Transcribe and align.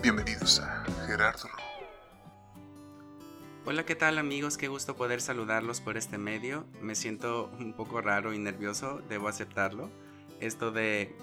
Bienvenidos 0.00 0.60
a 0.60 0.84
Gerardo 1.06 1.48
Hola, 3.64 3.84
¿qué 3.84 3.96
tal 3.96 4.16
amigos? 4.18 4.56
Qué 4.56 4.68
gusto 4.68 4.96
poder 4.96 5.20
saludarlos 5.20 5.80
por 5.80 5.96
este 5.96 6.18
medio. 6.18 6.64
Me 6.80 6.94
siento 6.94 7.50
un 7.58 7.72
poco 7.72 8.00
raro 8.00 8.32
y 8.32 8.38
nervioso, 8.38 9.02
debo 9.08 9.26
aceptarlo. 9.26 9.90
Esto 10.40 10.70
de 10.70 11.16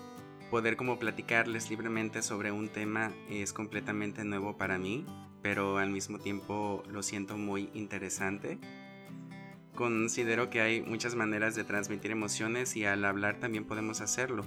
poder 0.51 0.75
como 0.75 0.99
platicarles 0.99 1.69
libremente 1.69 2.21
sobre 2.21 2.51
un 2.51 2.67
tema 2.67 3.13
es 3.29 3.53
completamente 3.53 4.25
nuevo 4.25 4.57
para 4.57 4.77
mí, 4.77 5.05
pero 5.41 5.77
al 5.77 5.89
mismo 5.89 6.19
tiempo 6.19 6.83
lo 6.89 7.01
siento 7.01 7.37
muy 7.37 7.69
interesante. 7.73 8.59
Considero 9.73 10.49
que 10.49 10.61
hay 10.61 10.81
muchas 10.81 11.15
maneras 11.15 11.55
de 11.55 11.63
transmitir 11.63 12.11
emociones 12.11 12.75
y 12.75 12.85
al 12.85 13.05
hablar 13.05 13.39
también 13.39 13.65
podemos 13.65 14.01
hacerlo. 14.01 14.43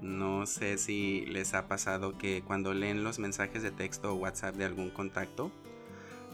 No 0.00 0.46
sé 0.46 0.78
si 0.78 1.24
les 1.26 1.54
ha 1.54 1.68
pasado 1.68 2.18
que 2.18 2.42
cuando 2.42 2.74
leen 2.74 3.04
los 3.04 3.18
mensajes 3.18 3.62
de 3.62 3.70
texto 3.70 4.12
o 4.12 4.16
WhatsApp 4.16 4.56
de 4.56 4.64
algún 4.64 4.90
contacto, 4.90 5.50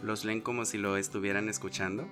los 0.02 0.24
leen 0.24 0.40
como 0.40 0.64
si 0.64 0.78
lo 0.78 0.96
estuvieran 0.96 1.48
escuchando. 1.48 2.08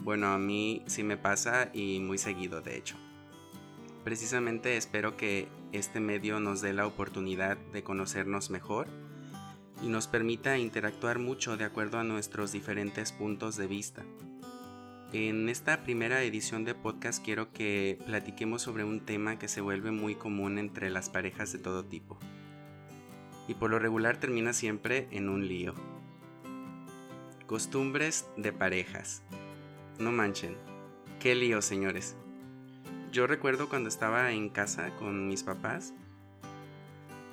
Bueno, 0.00 0.28
a 0.28 0.38
mí 0.38 0.82
sí 0.86 1.02
me 1.02 1.16
pasa 1.16 1.70
y 1.72 2.00
muy 2.00 2.18
seguido 2.18 2.60
de 2.60 2.76
hecho. 2.76 2.96
Precisamente 4.04 4.76
espero 4.76 5.16
que 5.16 5.48
este 5.72 5.98
medio 5.98 6.38
nos 6.38 6.60
dé 6.60 6.72
la 6.72 6.86
oportunidad 6.86 7.56
de 7.72 7.82
conocernos 7.82 8.50
mejor 8.50 8.86
y 9.82 9.88
nos 9.88 10.06
permita 10.06 10.58
interactuar 10.58 11.18
mucho 11.18 11.56
de 11.56 11.64
acuerdo 11.64 11.98
a 11.98 12.04
nuestros 12.04 12.52
diferentes 12.52 13.12
puntos 13.12 13.56
de 13.56 13.66
vista. 13.66 14.02
En 15.16 15.48
esta 15.48 15.84
primera 15.84 16.24
edición 16.24 16.64
de 16.64 16.74
podcast 16.74 17.24
quiero 17.24 17.52
que 17.52 18.00
platiquemos 18.04 18.62
sobre 18.62 18.82
un 18.82 18.98
tema 18.98 19.38
que 19.38 19.46
se 19.46 19.60
vuelve 19.60 19.92
muy 19.92 20.16
común 20.16 20.58
entre 20.58 20.90
las 20.90 21.08
parejas 21.08 21.52
de 21.52 21.60
todo 21.60 21.84
tipo. 21.84 22.18
Y 23.46 23.54
por 23.54 23.70
lo 23.70 23.78
regular 23.78 24.16
termina 24.16 24.52
siempre 24.52 25.06
en 25.12 25.28
un 25.28 25.46
lío. 25.46 25.72
Costumbres 27.46 28.26
de 28.36 28.52
parejas. 28.52 29.22
No 30.00 30.10
manchen. 30.10 30.56
Qué 31.20 31.36
lío, 31.36 31.62
señores. 31.62 32.16
Yo 33.12 33.28
recuerdo 33.28 33.68
cuando 33.68 33.90
estaba 33.90 34.32
en 34.32 34.48
casa 34.48 34.96
con 34.96 35.28
mis 35.28 35.44
papás 35.44 35.94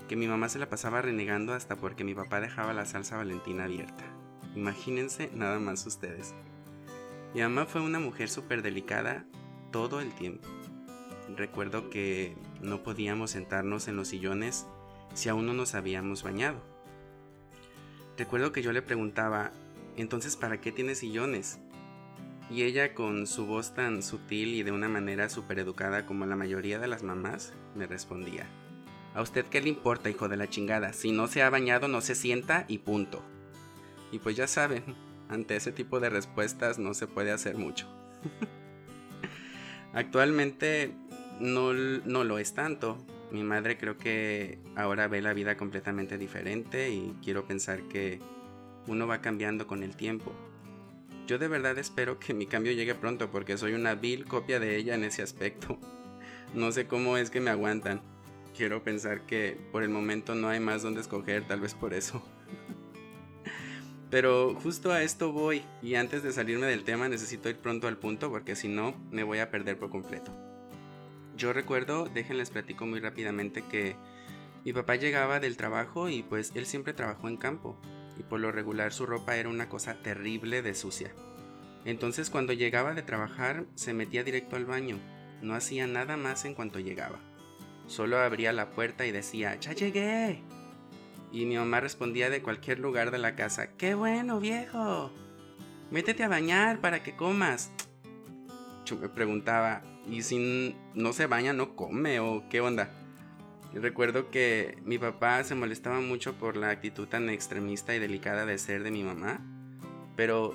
que 0.08 0.16
mi 0.16 0.28
mamá 0.28 0.50
se 0.50 0.60
la 0.60 0.70
pasaba 0.70 1.02
renegando 1.02 1.56
hasta 1.56 1.78
porque 1.78 2.04
mi 2.04 2.14
papá 2.14 2.42
dejaba 2.42 2.73
la 2.73 2.86
salsa 2.86 3.18
valentina 3.18 3.64
abierta. 3.64 4.04
Imagínense 4.56 5.32
nada 5.34 5.60
más 5.60 5.88
ustedes. 5.88 6.36
Mi 7.34 7.42
mamá 7.42 7.66
fue 7.66 7.82
una 7.82 8.00
mujer 8.00 8.30
súper 8.30 8.62
delicada 8.62 9.26
todo 9.72 10.02
el 10.02 10.14
tiempo. 10.14 10.48
Recuerdo 11.36 11.90
que 11.90 12.36
no 12.62 12.84
podíamos 12.84 13.32
sentarnos 13.32 13.88
en 13.88 13.96
los 13.96 14.10
sillones 14.10 14.68
si 15.14 15.30
aún 15.30 15.46
no 15.46 15.54
nos 15.54 15.73
habíamos 15.73 16.23
bañado. 16.23 16.62
Recuerdo 18.18 18.52
que 18.52 18.62
yo 18.62 18.73
le 18.73 18.82
preguntaba, 18.82 19.52
entonces 19.96 20.36
¿para 20.36 20.60
qué 20.60 20.73
tienes 20.73 21.00
sillones? 21.00 21.60
Y 22.50 22.64
ella 22.64 22.94
con 22.94 23.26
su 23.28 23.45
voz 23.45 23.73
tan 23.73 24.04
sutil 24.04 24.50
y 24.50 24.64
de 24.64 24.73
una 24.73 24.90
manera 24.90 25.30
súper 25.30 25.60
educada 25.60 26.06
como 26.06 26.26
la 26.26 26.36
mayoría 26.36 26.80
de 26.80 26.88
las 26.88 27.02
mamás, 27.02 27.54
me 27.76 27.88
respondía. 27.88 28.45
¿A 29.16 29.22
usted 29.22 29.45
qué 29.45 29.62
le 29.62 29.70
importa, 29.70 30.10
hijo 30.10 30.28
de 30.28 30.36
la 30.36 30.50
chingada? 30.50 30.92
Si 30.92 31.14
no 31.14 31.28
se 31.28 31.42
ha 31.44 31.50
bañado, 31.50 31.88
no 31.88 32.02
se 32.02 32.14
sienta 32.14 32.66
y 32.68 32.80
punto. 32.80 33.22
Y 34.12 34.20
pues 34.20 34.36
ya 34.36 34.48
saben, 34.48 34.84
ante 35.32 35.56
ese 35.56 35.72
tipo 35.72 36.00
de 36.00 36.10
respuestas 36.10 36.78
no 36.78 36.94
se 36.94 37.08
puede 37.08 37.32
hacer 37.32 37.58
mucho. 37.58 37.88
Actualmente 39.94 40.92
no, 41.40 41.73
no 41.73 42.23
lo 42.23 42.38
es 42.38 42.54
tanto. 42.54 42.98
Mi 43.32 43.44
madre 43.44 43.78
creo 43.78 43.98
que 43.98 44.60
ahora 44.76 45.08
ve 45.08 45.22
la 45.22 45.34
vida 45.34 45.56
completamente 45.56 46.18
diferente 46.18 46.92
y 46.92 47.16
quiero 47.23 47.46
pensar 47.46 47.82
que 47.84 48.20
uno 48.88 49.08
va 49.08 49.22
cambiando 49.22 49.67
con 49.67 49.83
el 49.83 49.95
tiempo. 49.95 50.33
Yo 51.28 51.39
de 51.39 51.48
verdad 51.48 51.78
espero 51.78 52.20
que 52.20 52.34
mi 52.34 52.45
cambio 52.45 52.73
llegue 52.73 52.94
pronto 52.94 53.32
porque 53.32 53.58
soy 53.58 53.73
una 53.73 53.95
vil 53.95 54.26
copia 54.26 54.60
de 54.60 54.76
ella 54.76 54.95
en 54.95 55.04
ese 55.04 55.23
aspecto. 55.23 55.80
No 56.54 56.73
sé 56.73 56.86
cómo 56.86 57.16
es 57.16 57.30
que 57.30 57.39
me 57.39 57.50
aguantan. 57.50 58.02
Quiero 58.58 58.84
pensar 58.84 59.26
que 59.26 59.58
por 59.72 59.84
el 59.84 59.89
momento 59.89 60.36
no 60.36 60.50
hay 60.50 60.60
más 60.60 60.82
donde 60.82 61.00
escoger, 61.00 61.48
tal 61.48 61.61
vez 61.61 61.73
por 61.73 61.94
eso. 61.94 62.22
Pero 64.11 64.54
justo 64.61 64.92
a 64.92 65.04
esto 65.04 65.32
voy 65.32 65.64
y 65.82 65.95
antes 65.95 66.22
de 66.22 66.33
salirme 66.33 66.67
del 66.67 66.83
tema 66.83 67.08
necesito 67.08 67.49
ir 67.49 67.55
pronto 67.55 67.88
al 67.88 67.98
punto 67.98 68.30
porque 68.30 68.58
si 68.58 68.67
no 68.67 68.94
me 69.10 69.23
voy 69.23 69.39
a 69.39 69.49
perder 69.49 69.80
por 69.80 69.89
completo. 69.89 70.33
Yo 71.38 71.54
recuerdo, 71.54 72.10
déjenles 72.14 72.49
platico 72.49 72.86
muy 72.86 72.99
rápidamente 72.99 73.64
que 73.64 73.95
mi 74.66 74.73
papá 74.73 74.98
llegaba 74.98 75.39
del 75.39 75.55
trabajo 75.55 76.10
y 76.10 76.23
pues 76.23 76.52
él 76.55 76.66
siempre 76.66 76.94
trabajó 76.94 77.30
en 77.30 77.38
campo 77.38 77.80
y 78.20 78.23
por 78.23 78.42
lo 78.42 78.52
regular 78.52 78.92
su 78.92 79.05
ropa 79.05 79.38
era 79.38 79.48
una 79.48 79.70
cosa 79.70 79.95
terrible 80.04 80.61
de 80.61 80.76
sucia. 80.76 81.16
Entonces 81.86 82.30
cuando 82.30 82.52
llegaba 82.52 82.93
de 82.93 83.04
trabajar 83.04 83.66
se 83.76 83.93
metía 83.93 84.26
directo 84.26 84.58
al 84.58 84.66
baño, 84.66 84.99
no 85.42 85.55
hacía 85.55 85.88
nada 85.88 86.17
más 86.17 86.43
en 86.43 86.54
cuanto 86.54 86.80
llegaba. 86.80 87.20
Solo 87.88 88.20
abría 88.20 88.52
la 88.52 88.72
puerta 88.72 89.05
y 89.05 89.11
decía, 89.11 89.55
¡Ya 89.55 89.72
llegué! 89.72 90.43
Y 91.31 91.45
mi 91.45 91.55
mamá 91.55 91.80
respondía 91.80 92.30
de 92.30 92.42
cualquier 92.42 92.80
lugar 92.80 93.11
de 93.11 93.17
la 93.17 93.36
casa, 93.36 93.75
¡Qué 93.77 93.95
bueno, 93.95 94.39
viejo! 94.39 95.11
Métete 95.89 96.23
a 96.23 96.30
bañar 96.30 96.80
para 96.81 97.03
que 97.03 97.15
comas. 97.15 97.71
Yo 98.86 98.97
me 98.97 99.09
preguntaba, 99.09 99.81
¿y 100.09 100.21
si 100.23 100.75
no 100.93 101.14
se 101.14 101.27
baña 101.27 101.53
no 101.53 101.75
come 101.75 102.19
o 102.19 102.43
qué 102.49 102.61
onda? 102.61 102.89
recuerdo 103.73 104.30
que 104.30 104.77
mi 104.83 104.97
papá 104.97 105.43
se 105.43 105.55
molestaba 105.55 106.02
mucho 106.02 106.33
por 106.33 106.58
la 106.58 106.69
actitud 106.71 107.08
tan 107.08 107.30
extremista 107.30 107.95
y 107.95 107.99
delicada 107.99 108.45
de 108.45 108.58
ser 108.58 108.83
de 108.83 108.92
mi 108.92 109.03
mamá, 109.03 109.39
pero 110.17 110.53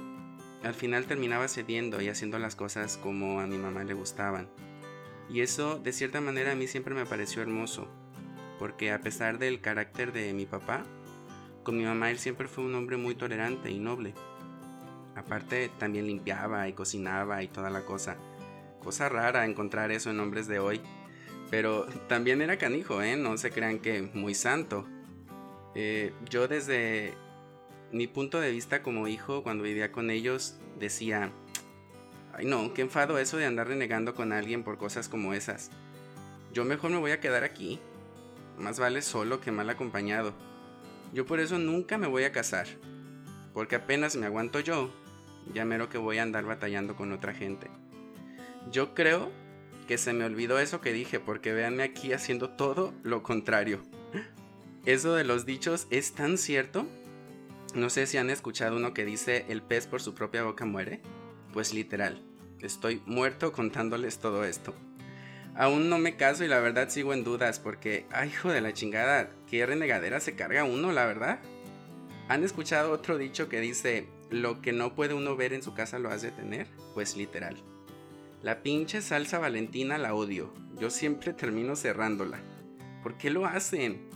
al 0.62 0.74
final 0.74 1.06
terminaba 1.06 1.48
cediendo 1.48 2.02
y 2.02 2.08
haciendo 2.08 2.38
las 2.38 2.56
cosas 2.56 2.98
como 2.98 3.40
a 3.40 3.46
mi 3.46 3.56
mamá 3.56 3.84
le 3.84 3.94
gustaban. 3.94 4.48
Y 5.30 5.40
eso 5.40 5.78
de 5.78 5.92
cierta 5.92 6.20
manera 6.20 6.52
a 6.52 6.54
mí 6.54 6.66
siempre 6.66 6.94
me 6.94 7.06
pareció 7.06 7.42
hermoso, 7.42 7.88
porque 8.58 8.92
a 8.92 9.00
pesar 9.00 9.38
del 9.38 9.60
carácter 9.60 10.12
de 10.12 10.32
mi 10.32 10.46
papá, 10.46 10.84
con 11.62 11.76
mi 11.76 11.84
mamá 11.84 12.10
él 12.10 12.18
siempre 12.18 12.48
fue 12.48 12.64
un 12.64 12.74
hombre 12.74 12.96
muy 12.96 13.14
tolerante 13.14 13.70
y 13.70 13.78
noble. 13.78 14.14
Aparte 15.16 15.70
también 15.78 16.06
limpiaba 16.06 16.68
y 16.68 16.74
cocinaba 16.74 17.42
y 17.42 17.48
toda 17.48 17.70
la 17.70 17.82
cosa. 17.82 18.16
Cosa 18.82 19.08
rara 19.08 19.46
encontrar 19.46 19.90
eso 19.90 20.10
en 20.10 20.20
hombres 20.20 20.46
de 20.46 20.58
hoy. 20.58 20.80
Pero 21.50 21.86
también 22.08 22.42
era 22.42 22.58
canijo, 22.58 23.02
¿eh? 23.02 23.16
No 23.16 23.38
se 23.38 23.50
crean 23.50 23.78
que 23.78 24.02
muy 24.02 24.34
santo. 24.34 24.86
Eh, 25.74 26.12
yo 26.28 26.48
desde 26.48 27.14
mi 27.92 28.06
punto 28.06 28.40
de 28.40 28.50
vista 28.50 28.82
como 28.82 29.08
hijo, 29.08 29.42
cuando 29.42 29.64
vivía 29.64 29.92
con 29.92 30.10
ellos, 30.10 30.56
decía, 30.78 31.32
ay 32.34 32.46
no, 32.46 32.74
qué 32.74 32.82
enfado 32.82 33.18
eso 33.18 33.36
de 33.36 33.46
andar 33.46 33.68
renegando 33.68 34.14
con 34.14 34.32
alguien 34.32 34.64
por 34.64 34.78
cosas 34.78 35.08
como 35.08 35.34
esas. 35.34 35.70
Yo 36.52 36.64
mejor 36.64 36.90
me 36.90 36.98
voy 36.98 37.10
a 37.10 37.20
quedar 37.20 37.44
aquí. 37.44 37.80
Más 38.58 38.78
vale 38.78 39.02
solo 39.02 39.40
que 39.40 39.52
mal 39.52 39.68
acompañado. 39.70 40.32
Yo 41.12 41.26
por 41.26 41.40
eso 41.40 41.58
nunca 41.58 41.98
me 41.98 42.06
voy 42.06 42.24
a 42.24 42.32
casar. 42.32 42.66
Porque 43.52 43.76
apenas 43.76 44.16
me 44.16 44.26
aguanto 44.26 44.60
yo, 44.60 44.90
ya 45.54 45.64
mero 45.64 45.88
que 45.88 45.98
voy 45.98 46.18
a 46.18 46.22
andar 46.22 46.44
batallando 46.44 46.96
con 46.96 47.12
otra 47.12 47.34
gente. 47.34 47.68
Yo 48.70 48.94
creo 48.94 49.30
que 49.86 49.98
se 49.98 50.12
me 50.12 50.24
olvidó 50.24 50.58
eso 50.58 50.80
que 50.80 50.92
dije, 50.92 51.20
porque 51.20 51.52
véanme 51.52 51.84
aquí 51.84 52.12
haciendo 52.12 52.50
todo 52.50 52.92
lo 53.02 53.22
contrario. 53.22 53.80
Eso 54.84 55.14
de 55.14 55.24
los 55.24 55.46
dichos 55.46 55.86
es 55.90 56.12
tan 56.12 56.38
cierto. 56.38 56.86
No 57.74 57.90
sé 57.90 58.06
si 58.06 58.18
han 58.18 58.30
escuchado 58.30 58.76
uno 58.76 58.94
que 58.94 59.04
dice 59.04 59.44
el 59.48 59.62
pez 59.62 59.86
por 59.86 60.00
su 60.00 60.14
propia 60.14 60.42
boca 60.42 60.64
muere. 60.64 61.00
Pues 61.52 61.72
literal, 61.72 62.22
estoy 62.60 63.02
muerto 63.06 63.52
contándoles 63.52 64.18
todo 64.18 64.44
esto. 64.44 64.74
Aún 65.56 65.88
no 65.88 65.98
me 65.98 66.16
caso 66.16 66.44
y 66.44 66.48
la 66.48 66.60
verdad 66.60 66.90
sigo 66.90 67.14
en 67.14 67.24
dudas 67.24 67.60
porque, 67.60 68.04
ay 68.10 68.28
hijo 68.28 68.50
de 68.50 68.60
la 68.60 68.74
chingada, 68.74 69.30
qué 69.48 69.64
renegadera 69.64 70.20
se 70.20 70.34
carga 70.36 70.64
uno, 70.64 70.92
la 70.92 71.06
verdad. 71.06 71.38
¿Han 72.28 72.44
escuchado 72.44 72.92
otro 72.92 73.16
dicho 73.16 73.48
que 73.48 73.60
dice, 73.60 74.06
lo 74.28 74.60
que 74.60 74.72
no 74.72 74.94
puede 74.94 75.14
uno 75.14 75.34
ver 75.34 75.54
en 75.54 75.62
su 75.62 75.72
casa 75.72 75.98
lo 75.98 76.10
hace 76.10 76.30
tener? 76.30 76.66
Pues 76.92 77.16
literal. 77.16 77.56
La 78.42 78.62
pinche 78.62 79.00
salsa 79.00 79.38
valentina 79.38 79.96
la 79.96 80.14
odio. 80.14 80.52
Yo 80.78 80.90
siempre 80.90 81.32
termino 81.32 81.74
cerrándola. 81.74 82.38
¿Por 83.02 83.16
qué 83.16 83.30
lo 83.30 83.46
hacen? 83.46 84.10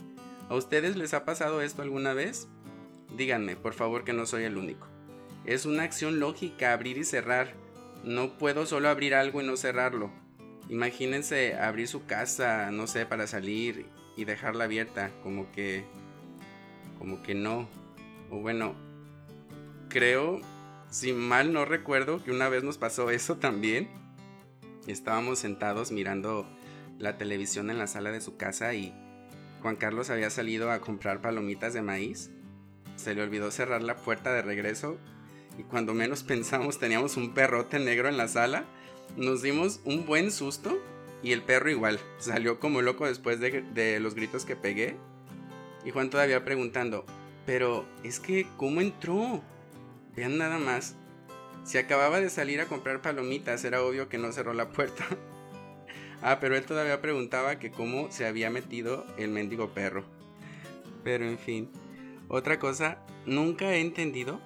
¿A 0.47 0.55
ustedes 0.55 0.95
les 0.95 1.15
ha 1.15 1.25
pasado 1.25 1.61
esto 1.61 1.81
alguna 1.81 2.13
vez? 2.13 2.49
Díganme, 3.17 3.55
por 3.55 3.73
favor, 3.73 4.03
que 4.03 4.13
no 4.13 4.27
soy 4.27 4.43
el 4.43 4.57
único. 4.57 4.87
Es 5.45 5.65
una 5.65 5.83
acción 5.83 6.19
lógica 6.19 6.71
abrir 6.71 6.99
y 6.99 7.03
cerrar. 7.03 7.55
No 8.03 8.37
puedo 8.37 8.67
solo 8.67 8.89
abrir 8.89 9.15
algo 9.15 9.41
y 9.41 9.45
no 9.45 9.57
cerrarlo. 9.57 10.11
Imagínense 10.71 11.53
abrir 11.53 11.87
su 11.87 12.07
casa, 12.07 12.71
no 12.71 12.87
sé, 12.87 13.05
para 13.05 13.27
salir 13.27 13.85
y 14.17 14.25
dejarla 14.25 14.63
abierta, 14.63 15.11
como 15.21 15.51
que... 15.51 15.85
como 16.97 17.21
que 17.21 17.35
no. 17.35 17.69
O 18.31 18.39
bueno, 18.39 18.73
creo, 19.89 20.41
si 20.89 21.13
mal 21.13 21.53
no 21.53 21.65
recuerdo, 21.65 22.23
que 22.23 22.31
una 22.31 22.49
vez 22.49 22.63
nos 22.63 22.79
pasó 22.79 23.11
eso 23.11 23.37
también 23.37 24.01
Estábamos 24.87 25.37
sentados 25.37 25.91
mirando 25.91 26.47
la 26.97 27.17
televisión 27.17 27.69
en 27.69 27.77
la 27.77 27.85
sala 27.85 28.11
de 28.11 28.19
su 28.19 28.35
casa 28.35 28.73
y 28.73 28.93
Juan 29.61 29.75
Carlos 29.75 30.09
había 30.09 30.31
salido 30.31 30.71
a 30.71 30.81
comprar 30.81 31.21
palomitas 31.21 31.73
de 31.75 31.83
maíz 31.83 32.31
se 32.95 33.15
le 33.15 33.21
olvidó 33.21 33.51
cerrar 33.51 33.81
la 33.81 33.95
puerta 33.95 34.33
de 34.33 34.41
regreso 34.41 34.97
y 35.57 35.63
cuando 35.63 35.93
menos 35.93 36.23
pensamos 36.31 36.79
teníamos 36.79 37.17
un 37.17 37.33
perrote 37.33 37.79
negro 37.79 38.09
en 38.09 38.17
la 38.17 38.27
sala. 38.27 38.65
Nos 39.17 39.41
dimos 39.41 39.81
un 39.83 40.05
buen 40.05 40.31
susto 40.31 40.81
y 41.23 41.33
el 41.33 41.43
perro 41.43 41.69
igual, 41.69 41.99
salió 42.17 42.59
como 42.59 42.81
loco 42.81 43.05
después 43.05 43.39
de, 43.39 43.99
los 43.99 44.15
gritos 44.15 44.45
que 44.45 44.55
pegué. 44.55 44.95
Y 45.85 45.91
Juan 45.91 46.09
todavía 46.09 46.43
preguntando, 46.43 47.05
pero 47.45 47.85
es 48.03 48.19
que, 48.19 48.47
¿cómo 48.57 48.81
entró? 48.81 49.41
Vean 50.15 50.37
nada 50.37 50.57
más. 50.57 50.95
Si 51.63 51.77
acababa 51.77 52.19
de 52.19 52.29
salir 52.29 52.59
a 52.59 52.65
comprar 52.65 53.01
palomitas, 53.01 53.63
era 53.63 53.83
obvio 53.83 54.09
que 54.09 54.17
no 54.17 54.31
cerró 54.31 54.53
la 54.53 54.69
puerta. 54.69 55.05
ah, 56.21 56.39
pero 56.39 56.55
él 56.55 56.65
todavía 56.65 57.01
preguntaba 57.01 57.59
que 57.59 57.71
cómo 57.71 58.11
se 58.11 58.25
había 58.25 58.49
metido 58.49 59.05
el 59.17 59.29
mendigo 59.29 59.69
perro. 59.69 60.03
Pero 61.03 61.25
en 61.25 61.37
fin. 61.37 61.69
Otra 62.29 62.57
cosa, 62.59 62.97
nunca 63.25 63.73
he 63.73 63.81
entendido 63.81 64.39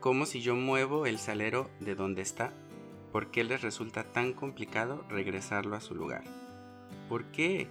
cómo 0.00 0.26
si 0.26 0.40
yo 0.40 0.54
muevo 0.56 1.06
el 1.06 1.18
salero 1.18 1.70
de 1.80 1.94
donde 1.94 2.22
está, 2.22 2.52
¿por 3.12 3.30
qué 3.30 3.44
les 3.44 3.62
resulta 3.62 4.04
tan 4.04 4.32
complicado 4.32 5.04
regresarlo 5.08 5.76
a 5.76 5.80
su 5.80 5.94
lugar? 5.94 6.24
¿Por 7.08 7.24
qué? 7.26 7.68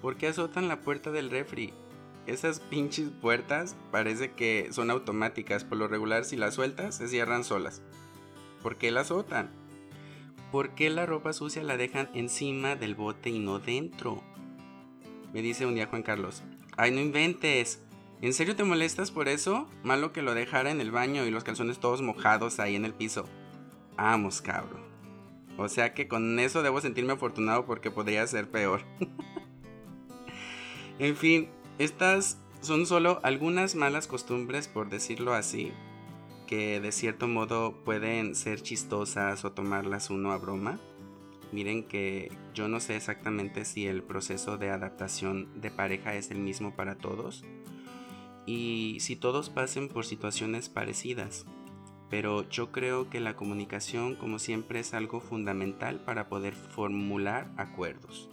¿Por 0.00 0.16
qué 0.16 0.28
azotan 0.28 0.68
la 0.68 0.80
puerta 0.80 1.10
del 1.10 1.30
refri? 1.30 1.72
Esas 2.26 2.60
pinches 2.60 3.10
puertas 3.10 3.76
parece 3.90 4.32
que 4.32 4.68
son 4.72 4.90
automáticas. 4.90 5.64
Por 5.64 5.78
lo 5.78 5.88
regular, 5.88 6.24
si 6.24 6.36
las 6.36 6.54
sueltas, 6.54 6.96
se 6.96 7.08
cierran 7.08 7.44
solas. 7.44 7.82
¿Por 8.62 8.76
qué 8.76 8.90
las 8.90 9.06
azotan? 9.06 9.50
¿Por 10.52 10.74
qué 10.74 10.90
la 10.90 11.06
ropa 11.06 11.32
sucia 11.32 11.62
la 11.62 11.76
dejan 11.76 12.10
encima 12.14 12.76
del 12.76 12.94
bote 12.94 13.30
y 13.30 13.38
no 13.38 13.58
dentro? 13.58 14.22
Me 15.32 15.42
dice 15.42 15.66
un 15.66 15.74
día 15.74 15.86
Juan 15.86 16.02
Carlos. 16.02 16.42
Ay, 16.76 16.90
no 16.90 17.00
inventes. 17.00 17.82
¿En 18.20 18.34
serio 18.34 18.54
te 18.54 18.62
molestas 18.62 19.10
por 19.10 19.28
eso? 19.28 19.68
Malo 19.82 20.12
que 20.12 20.22
lo 20.22 20.34
dejara 20.34 20.70
en 20.70 20.80
el 20.80 20.92
baño 20.92 21.26
y 21.26 21.30
los 21.30 21.42
calzones 21.42 21.80
todos 21.80 22.02
mojados 22.02 22.60
ahí 22.60 22.76
en 22.76 22.84
el 22.84 22.94
piso. 22.94 23.24
Vamos, 23.96 24.40
cabrón. 24.40 24.82
O 25.56 25.68
sea 25.68 25.94
que 25.94 26.08
con 26.08 26.38
eso 26.38 26.62
debo 26.62 26.80
sentirme 26.80 27.12
afortunado 27.12 27.66
porque 27.66 27.90
podría 27.90 28.26
ser 28.26 28.50
peor. 28.50 28.82
en 30.98 31.16
fin, 31.16 31.48
estas 31.78 32.38
son 32.60 32.86
solo 32.86 33.20
algunas 33.22 33.74
malas 33.74 34.06
costumbres, 34.06 34.68
por 34.68 34.88
decirlo 34.88 35.34
así, 35.34 35.72
que 36.46 36.80
de 36.80 36.92
cierto 36.92 37.28
modo 37.28 37.82
pueden 37.84 38.34
ser 38.34 38.62
chistosas 38.62 39.44
o 39.44 39.52
tomarlas 39.52 40.10
uno 40.10 40.32
a 40.32 40.38
broma. 40.38 40.80
Miren 41.50 41.84
que 41.84 42.32
yo 42.54 42.68
no 42.68 42.80
sé 42.80 42.96
exactamente 42.96 43.66
si 43.66 43.86
el 43.86 44.02
proceso 44.02 44.56
de 44.56 44.70
adaptación 44.70 45.60
de 45.60 45.70
pareja 45.70 46.14
es 46.14 46.30
el 46.30 46.38
mismo 46.38 46.74
para 46.74 46.96
todos 46.96 47.44
y 48.46 48.96
si 49.00 49.16
todos 49.16 49.50
pasen 49.50 49.88
por 49.88 50.06
situaciones 50.06 50.68
parecidas. 50.68 51.46
Pero 52.12 52.48
yo 52.48 52.70
creo 52.70 53.10
que 53.10 53.18
la 53.18 53.34
comunicación, 53.34 54.14
como 54.14 54.38
siempre, 54.38 54.78
es 54.78 54.94
algo 54.94 55.18
fundamental 55.18 55.98
para 55.98 56.28
poder 56.28 56.54
formular 56.54 57.50
acuerdos. 57.56 58.30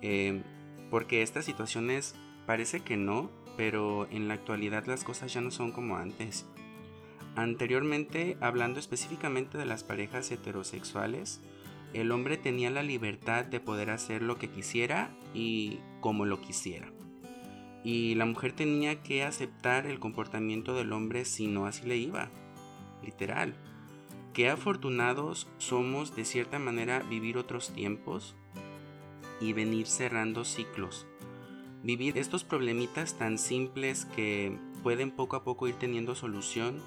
Eh, 0.00 0.40
porque 0.88 1.20
estas 1.20 1.44
situaciones 1.44 2.14
Parece 2.46 2.80
que 2.80 2.96
no, 2.96 3.30
pero 3.56 4.08
en 4.10 4.28
la 4.28 4.34
actualidad 4.34 4.86
las 4.86 5.04
cosas 5.04 5.32
ya 5.32 5.40
no 5.40 5.50
son 5.50 5.70
como 5.70 5.96
antes. 5.96 6.46
Anteriormente, 7.36 8.36
hablando 8.40 8.80
específicamente 8.80 9.56
de 9.56 9.64
las 9.64 9.84
parejas 9.84 10.30
heterosexuales, 10.30 11.40
el 11.94 12.10
hombre 12.10 12.36
tenía 12.36 12.70
la 12.70 12.82
libertad 12.82 13.44
de 13.44 13.60
poder 13.60 13.90
hacer 13.90 14.22
lo 14.22 14.38
que 14.38 14.50
quisiera 14.50 15.16
y 15.34 15.78
como 16.00 16.26
lo 16.26 16.40
quisiera. 16.40 16.92
Y 17.84 18.14
la 18.16 18.26
mujer 18.26 18.52
tenía 18.52 19.02
que 19.02 19.22
aceptar 19.24 19.86
el 19.86 19.98
comportamiento 19.98 20.74
del 20.74 20.92
hombre 20.92 21.24
si 21.24 21.46
no 21.46 21.66
así 21.66 21.86
le 21.86 21.96
iba. 21.96 22.30
Literal. 23.02 23.54
Qué 24.32 24.48
afortunados 24.48 25.48
somos 25.58 26.16
de 26.16 26.24
cierta 26.24 26.58
manera 26.58 27.00
vivir 27.00 27.36
otros 27.36 27.72
tiempos 27.72 28.34
y 29.40 29.52
venir 29.52 29.86
cerrando 29.86 30.44
ciclos 30.44 31.06
vivir 31.82 32.16
estos 32.18 32.44
problemitas 32.44 33.18
tan 33.18 33.38
simples 33.38 34.04
que 34.04 34.56
pueden 34.82 35.10
poco 35.10 35.36
a 35.36 35.44
poco 35.44 35.68
ir 35.68 35.74
teniendo 35.74 36.14
solución 36.14 36.80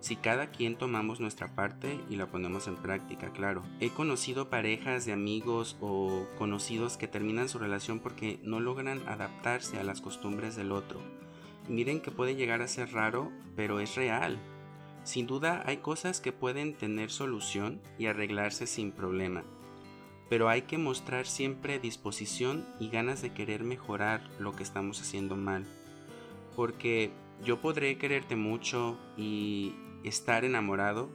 si 0.00 0.14
cada 0.14 0.50
quien 0.50 0.76
tomamos 0.76 1.20
nuestra 1.20 1.54
parte 1.56 1.98
y 2.08 2.16
la 2.16 2.26
ponemos 2.26 2.68
en 2.68 2.76
práctica, 2.76 3.32
claro. 3.32 3.64
He 3.80 3.88
conocido 3.88 4.50
parejas 4.50 5.04
de 5.04 5.12
amigos 5.12 5.76
o 5.80 6.26
conocidos 6.38 6.96
que 6.96 7.08
terminan 7.08 7.48
su 7.48 7.58
relación 7.58 7.98
porque 7.98 8.38
no 8.44 8.60
logran 8.60 9.02
adaptarse 9.08 9.80
a 9.80 9.84
las 9.84 10.00
costumbres 10.00 10.54
del 10.54 10.70
otro. 10.70 11.00
Miren 11.68 12.00
que 12.00 12.12
puede 12.12 12.36
llegar 12.36 12.62
a 12.62 12.68
ser 12.68 12.92
raro, 12.92 13.32
pero 13.56 13.80
es 13.80 13.96
real. 13.96 14.38
Sin 15.06 15.26
duda 15.26 15.62
hay 15.64 15.78
cosas 15.78 16.20
que 16.20 16.32
pueden 16.32 16.74
tener 16.74 17.10
solución 17.10 17.80
y 17.98 18.06
arreglarse 18.06 18.66
sin 18.66 18.92
problema 18.92 19.42
pero 20.28 20.48
hay 20.48 20.62
que 20.62 20.78
mostrar 20.78 21.26
siempre 21.26 21.78
disposición 21.78 22.66
y 22.80 22.88
ganas 22.88 23.22
de 23.22 23.32
querer 23.32 23.62
mejorar 23.62 24.22
lo 24.38 24.52
que 24.52 24.62
estamos 24.62 25.00
haciendo 25.00 25.36
mal. 25.36 25.64
Porque 26.56 27.12
yo 27.44 27.60
podré 27.60 27.96
quererte 27.98 28.34
mucho 28.34 28.98
y 29.16 29.74
estar 30.02 30.44
enamorado, 30.44 31.10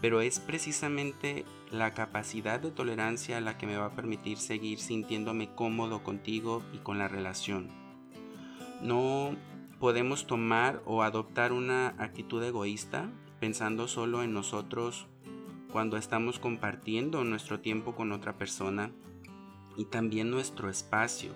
pero 0.00 0.20
es 0.20 0.38
precisamente 0.38 1.44
la 1.70 1.94
capacidad 1.94 2.60
de 2.60 2.70
tolerancia 2.70 3.40
la 3.40 3.58
que 3.58 3.66
me 3.66 3.76
va 3.76 3.86
a 3.86 3.96
permitir 3.96 4.38
seguir 4.38 4.78
sintiéndome 4.78 5.52
cómodo 5.54 6.04
contigo 6.04 6.62
y 6.72 6.78
con 6.78 6.98
la 6.98 7.08
relación. 7.08 7.70
No 8.80 9.34
podemos 9.80 10.26
tomar 10.26 10.80
o 10.84 11.02
adoptar 11.02 11.52
una 11.52 11.88
actitud 11.98 12.42
egoísta 12.44 13.10
pensando 13.44 13.88
solo 13.88 14.22
en 14.22 14.32
nosotros 14.32 15.06
cuando 15.70 15.98
estamos 15.98 16.38
compartiendo 16.38 17.24
nuestro 17.24 17.60
tiempo 17.60 17.94
con 17.94 18.10
otra 18.10 18.38
persona 18.38 18.90
y 19.76 19.84
también 19.84 20.30
nuestro 20.30 20.70
espacio. 20.70 21.32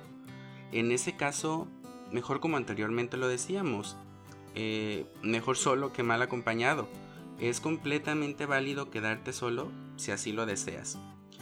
En 0.72 0.90
ese 0.90 1.16
caso, 1.16 1.68
mejor 2.10 2.40
como 2.40 2.56
anteriormente 2.56 3.18
lo 3.18 3.28
decíamos, 3.28 3.98
eh, 4.54 5.04
mejor 5.20 5.58
solo 5.58 5.92
que 5.92 6.02
mal 6.02 6.22
acompañado. 6.22 6.88
Es 7.40 7.60
completamente 7.60 8.46
válido 8.46 8.88
quedarte 8.88 9.34
solo 9.34 9.70
si 9.96 10.10
así 10.10 10.32
lo 10.32 10.46
deseas. 10.46 10.98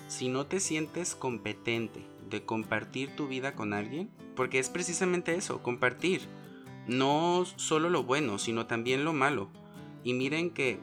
Si 0.09 0.27
no 0.29 0.47
te 0.47 0.59
sientes 0.59 1.15
competente 1.15 2.05
de 2.29 2.45
compartir 2.45 3.15
tu 3.15 3.29
vida 3.29 3.55
con 3.55 3.73
alguien, 3.73 4.11
porque 4.35 4.59
es 4.59 4.69
precisamente 4.69 5.37
eso, 5.37 5.63
compartir. 5.63 6.23
No 6.89 7.45
solo 7.55 7.89
lo 7.89 8.03
bueno, 8.03 8.41
sino 8.41 8.67
también 8.67 9.05
lo 9.05 9.13
malo. 9.13 9.49
Y 10.07 10.15
miren 10.15 10.51
que 10.51 10.79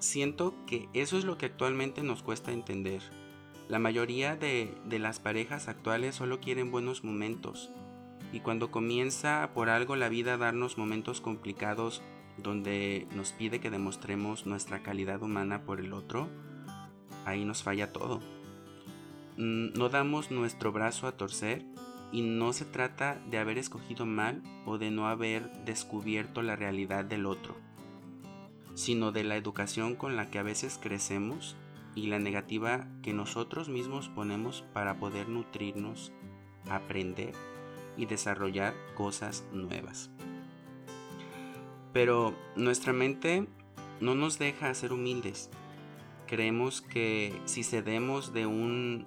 siento 0.00 0.52
que 0.66 0.88
eso 0.94 1.16
es 1.16 1.24
lo 1.24 1.38
que 1.38 1.46
actualmente 1.46 2.02
nos 2.02 2.24
cuesta 2.24 2.50
entender. 2.50 3.02
La 3.68 3.78
mayoría 3.78 4.34
de, 4.34 4.74
las 4.90 5.20
parejas 5.20 5.68
actuales 5.68 6.16
solo 6.16 6.40
quieren 6.40 6.72
buenos 6.72 7.04
momentos. 7.04 7.70
Y 8.32 8.40
cuando 8.40 8.72
comienza 8.72 9.52
por 9.54 9.70
algo 9.70 9.94
la 9.94 10.08
vida 10.08 10.34
a 10.34 10.38
darnos 10.38 10.76
momentos 10.76 11.20
complicados 11.20 12.02
donde 12.36 13.06
nos 13.14 13.30
pide 13.30 13.60
que 13.60 13.70
demostremos 13.70 14.44
nuestra 14.44 14.82
calidad 14.82 15.22
humana 15.22 15.62
por 15.62 15.78
el 15.78 15.92
otro, 15.92 16.28
ahí 17.24 17.44
nos 17.44 17.62
falla 17.62 17.92
todo. 17.92 18.18
Mm, 19.36 19.78
no 19.78 19.88
damos 19.88 20.32
nuestro 20.32 20.72
brazo 20.72 21.06
a 21.06 21.16
torcer 21.16 21.64
y 22.10 22.22
no 22.22 22.52
se 22.52 22.64
trata 22.64 23.22
de 23.30 23.38
haber 23.38 23.56
escogido 23.56 24.04
mal 24.04 24.42
o 24.66 24.78
de 24.78 24.90
no 24.90 25.06
haber 25.06 25.64
descubierto 25.64 26.42
la 26.42 26.56
realidad 26.56 27.04
del 27.04 27.26
otro 27.26 27.63
sino 28.74 29.12
de 29.12 29.24
la 29.24 29.36
educación 29.36 29.94
con 29.94 30.16
la 30.16 30.30
que 30.30 30.38
a 30.38 30.42
veces 30.42 30.78
crecemos 30.80 31.56
y 31.94 32.08
la 32.08 32.18
negativa 32.18 32.88
que 33.02 33.12
nosotros 33.12 33.68
mismos 33.68 34.08
ponemos 34.08 34.64
para 34.72 34.98
poder 34.98 35.28
nutrirnos, 35.28 36.12
aprender 36.68 37.32
y 37.96 38.06
desarrollar 38.06 38.74
cosas 38.96 39.44
nuevas. 39.52 40.10
Pero 41.92 42.34
nuestra 42.56 42.92
mente 42.92 43.46
no 44.00 44.16
nos 44.16 44.38
deja 44.38 44.74
ser 44.74 44.92
humildes. 44.92 45.50
Creemos 46.26 46.80
que 46.80 47.40
si 47.44 47.62
cedemos 47.62 48.32
de 48.32 48.46
un 48.46 49.06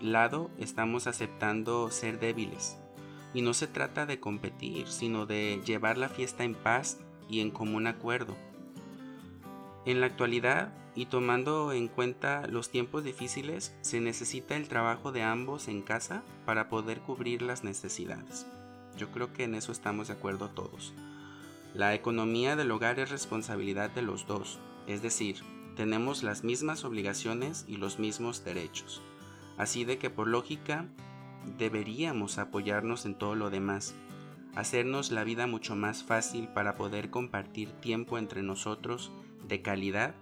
lado 0.00 0.50
estamos 0.58 1.06
aceptando 1.06 1.90
ser 1.92 2.18
débiles. 2.18 2.78
Y 3.32 3.42
no 3.42 3.54
se 3.54 3.66
trata 3.66 4.06
de 4.06 4.18
competir, 4.18 4.88
sino 4.88 5.26
de 5.26 5.60
llevar 5.64 5.98
la 5.98 6.08
fiesta 6.08 6.42
en 6.42 6.54
paz 6.54 6.98
y 7.28 7.40
en 7.40 7.50
común 7.50 7.86
acuerdo 7.86 8.36
en 9.86 10.00
la 10.00 10.06
actualidad, 10.06 10.72
y 10.94 11.06
tomando 11.06 11.72
en 11.72 11.88
cuenta 11.88 12.46
los 12.46 12.70
tiempos 12.70 13.04
difíciles, 13.04 13.74
se 13.82 14.00
necesita 14.00 14.56
el 14.56 14.66
trabajo 14.66 15.12
de 15.12 15.22
ambos 15.22 15.68
en 15.68 15.82
casa 15.82 16.22
para 16.44 16.68
poder 16.68 17.00
cubrir 17.00 17.42
las 17.42 17.64
necesidades. 17.64 18.46
Yo 18.96 19.10
creo 19.12 19.32
que 19.32 19.44
en 19.44 19.54
eso 19.54 19.72
estamos 19.72 20.08
de 20.08 20.14
acuerdo 20.14 20.48
todos. 20.48 20.92
La 21.74 21.94
economía 21.94 22.56
del 22.56 22.70
hogar 22.70 22.98
es 22.98 23.10
responsabilidad 23.10 23.90
de 23.90 24.02
los 24.02 24.26
dos, 24.26 24.58
es 24.86 25.02
decir, 25.02 25.42
tenemos 25.76 26.22
las 26.22 26.42
mismas 26.42 26.84
obligaciones 26.84 27.66
y 27.68 27.76
los 27.76 27.98
mismos 27.98 28.44
derechos. 28.44 29.02
Así 29.58 29.84
de 29.84 29.98
que 29.98 30.08
por 30.08 30.26
lógica 30.26 30.86
deberíamos 31.58 32.38
apoyarnos 32.38 33.04
en 33.04 33.14
todo 33.14 33.34
lo 33.34 33.50
demás. 33.50 33.94
hacernos 34.54 35.10
la 35.10 35.22
vida 35.22 35.46
mucho 35.46 35.76
más 35.76 36.02
fácil 36.02 36.48
para 36.48 36.76
poder 36.76 37.10
compartir 37.10 37.72
tiempo 37.72 38.16
entre 38.16 38.42
nosotros 38.42 39.12
de 39.48 39.62
calidad 39.62 40.14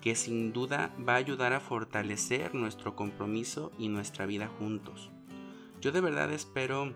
que 0.00 0.14
sin 0.14 0.52
duda 0.52 0.94
va 0.96 1.14
a 1.14 1.16
ayudar 1.16 1.52
a 1.52 1.60
fortalecer 1.60 2.54
nuestro 2.54 2.94
compromiso 2.94 3.72
y 3.78 3.88
nuestra 3.88 4.24
vida 4.26 4.48
juntos. 4.58 5.10
Yo 5.80 5.90
de 5.90 6.00
verdad 6.00 6.32
espero 6.32 6.94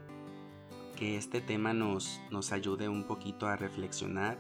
que 0.97 1.17
este 1.17 1.41
tema 1.41 1.73
nos, 1.73 2.21
nos 2.31 2.53
ayude 2.53 2.89
un 2.89 3.05
poquito 3.05 3.49
a 3.49 3.57
reflexionar 3.57 4.39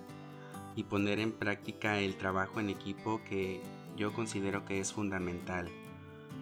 y 0.76 0.84
poner 0.84 1.18
en 1.18 1.32
práctica 1.32 1.98
el 1.98 2.16
trabajo 2.16 2.60
en 2.60 2.70
equipo 2.70 3.20
que 3.24 3.60
yo 3.96 4.12
considero 4.12 4.64
que 4.64 4.78
es 4.78 4.92
fundamental. 4.92 5.68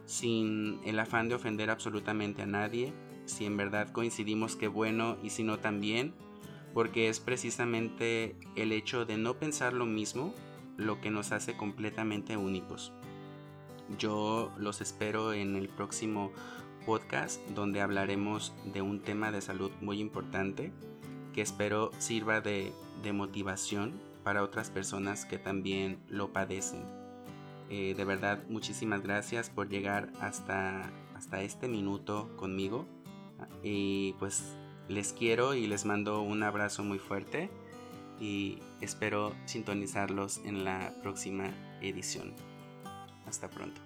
sin 0.05 0.79
el 0.86 1.00
afán 1.00 1.27
de 1.27 1.36
ofender 1.36 1.69
absolutamente 1.69 2.43
a 2.43 2.45
nadie. 2.45 2.93
Si 3.25 3.45
en 3.45 3.57
verdad 3.57 3.91
coincidimos, 3.91 4.55
qué 4.55 4.67
bueno, 4.67 5.17
y 5.24 5.31
si 5.31 5.43
no 5.43 5.60
también, 5.60 6.13
porque 6.74 7.10
es 7.10 7.19
precisamente 7.19 8.38
el 8.55 8.72
hecho 8.72 9.05
de 9.05 9.17
no 9.17 9.38
pensar 9.38 9.74
lo 9.74 9.86
mismo 9.86 10.34
lo 10.77 11.01
que 11.01 11.10
nos 11.10 11.31
hace 11.31 11.57
completamente 11.57 12.38
únicos. 12.38 12.93
Yo 13.98 14.51
los 14.57 14.81
espero 14.81 15.34
en 15.34 15.55
el 15.55 15.69
próximo 15.69 16.31
podcast 16.86 17.42
donde 17.50 17.82
hablaremos 17.82 18.54
de 18.65 18.82
un 18.82 19.01
tema 19.01 19.32
de 19.32 19.42
salud 19.42 19.72
muy 19.82 20.00
importante 20.00 20.72
que 21.34 21.42
espero 21.42 21.92
sirva 21.98 22.42
de, 22.42 22.72
motivación 23.13 23.94
para 24.24 24.42
otras 24.42 24.72
personas 24.72 25.25
que 25.25 25.38
también 25.38 26.00
lo 26.10 26.34
padecen. 26.34 26.82
Eh, 27.70 27.94
de 27.96 28.04
verdad, 28.04 28.44
muchísimas 28.50 29.04
gracias 29.04 29.51
por 29.51 29.70
llegar 29.70 30.10
hasta, 30.20 30.92
hasta 31.15 31.42
este 31.42 31.68
minuto 31.68 32.36
conmigo. 32.36 32.88
Y 33.62 34.13
pues 34.13 34.56
les 34.88 35.13
quiero 35.13 35.54
y 35.54 35.68
les 35.68 35.86
mando 35.86 36.22
un 36.22 36.42
abrazo 36.42 36.84
muy 36.84 36.98
fuerte 36.98 37.51
y 38.20 38.60
espero 38.82 39.36
sintonizarlos 39.46 40.42
en 40.46 40.63
la 40.63 40.94
próxima 41.04 41.51
edición. 41.82 42.34
Hasta 43.27 43.50
pronto. 43.50 43.85